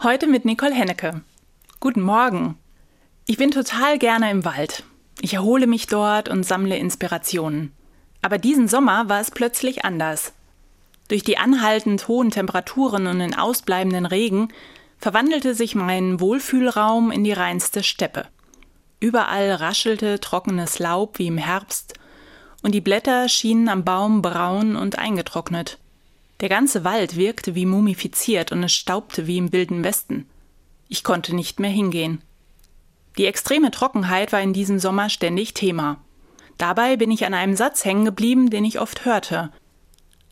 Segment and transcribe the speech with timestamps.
[0.00, 1.22] Heute mit Nicole Hennecke.
[1.80, 2.56] Guten Morgen.
[3.26, 4.84] Ich bin total gerne im Wald.
[5.20, 7.72] Ich erhole mich dort und sammle Inspirationen.
[8.22, 10.34] Aber diesen Sommer war es plötzlich anders.
[11.08, 14.52] Durch die anhaltend hohen Temperaturen und den ausbleibenden Regen
[14.98, 18.28] verwandelte sich mein Wohlfühlraum in die reinste Steppe.
[19.00, 21.94] Überall raschelte trockenes Laub wie im Herbst,
[22.62, 25.80] und die Blätter schienen am Baum braun und eingetrocknet.
[26.40, 30.28] Der ganze Wald wirkte wie mumifiziert und es staubte wie im wilden Westen.
[30.88, 32.22] Ich konnte nicht mehr hingehen.
[33.16, 35.98] Die extreme Trockenheit war in diesem Sommer ständig Thema.
[36.56, 39.50] Dabei bin ich an einem Satz hängen geblieben, den ich oft hörte.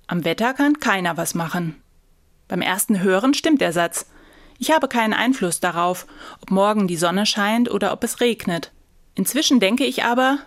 [0.06, 1.82] Am Wetter kann keiner was machen.
[2.46, 4.07] Beim ersten Hören stimmt der Satz.
[4.59, 6.07] Ich habe keinen Einfluss darauf,
[6.41, 8.73] ob morgen die Sonne scheint oder ob es regnet.
[9.16, 10.38] Inzwischen denke ich aber,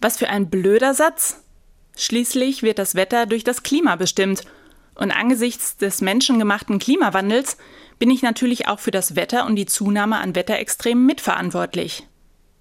[0.00, 1.44] was für ein blöder Satz.
[1.96, 4.44] Schließlich wird das Wetter durch das Klima bestimmt
[4.94, 7.56] und angesichts des menschengemachten Klimawandels
[7.98, 12.06] bin ich natürlich auch für das Wetter und die Zunahme an Wetterextremen mitverantwortlich.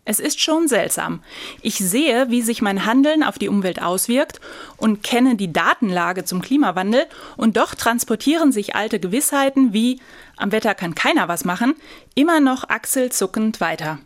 [0.04, 1.21] Es ist schon seltsam.
[1.62, 4.41] Ich sehe, wie sich mein Handeln auf die Umwelt auswirkt
[4.77, 7.05] und kenne die Datenlage zum Klimawandel
[7.38, 9.99] und doch transportieren sich alte Gewissheiten wie
[10.38, 11.76] am Wetter kann keiner was machen
[12.16, 13.99] immer noch achselzuckend weiter.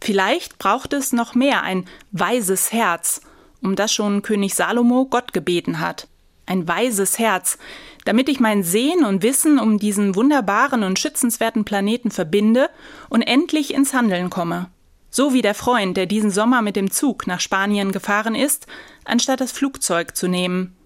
[0.00, 3.20] Vielleicht braucht es noch mehr ein weises Herz,
[3.62, 6.08] um das schon König Salomo Gott gebeten hat
[6.50, 7.58] ein weises Herz,
[8.04, 12.68] damit ich mein Sehen und Wissen um diesen wunderbaren und schützenswerten Planeten verbinde
[13.08, 14.68] und endlich ins Handeln komme.
[15.10, 18.66] So wie der Freund, der diesen Sommer mit dem Zug nach Spanien gefahren ist,
[19.04, 20.76] anstatt das Flugzeug zu nehmen.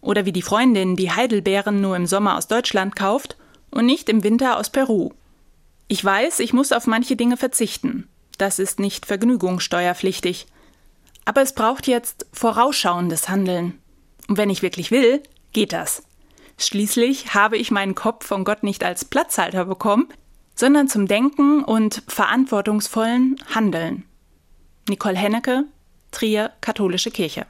[0.00, 3.36] Oder wie die Freundin, die Heidelbeeren nur im Sommer aus Deutschland kauft
[3.70, 5.10] und nicht im Winter aus Peru.
[5.88, 8.08] Ich weiß, ich muss auf manche Dinge verzichten.
[8.38, 10.46] Das ist nicht vergnügungssteuerpflichtig.
[11.24, 13.78] Aber es braucht jetzt vorausschauendes Handeln.
[14.30, 16.04] Und wenn ich wirklich will, geht das.
[16.56, 20.06] Schließlich habe ich meinen Kopf von Gott nicht als Platzhalter bekommen,
[20.54, 24.04] sondern zum Denken und verantwortungsvollen Handeln.
[24.88, 25.64] Nicole Hennecke,
[26.12, 27.44] Trier Katholische Kirche.